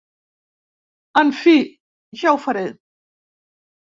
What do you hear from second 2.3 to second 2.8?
ho faré!